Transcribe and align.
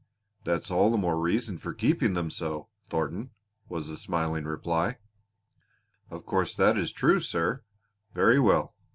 "That's 0.45 0.71
all 0.71 0.89
the 0.89 0.97
more 0.97 1.21
reason 1.21 1.59
for 1.59 1.75
keeping 1.75 2.15
them 2.15 2.31
so, 2.31 2.69
Thornton," 2.89 3.33
was 3.69 3.87
the 3.87 3.97
smiling 3.97 4.45
reply. 4.45 4.97
"Of 6.09 6.25
course 6.25 6.55
that 6.55 6.75
is 6.75 6.91
true, 6.91 7.19
sir. 7.19 7.61
Very 8.15 8.39
well. 8.39 8.73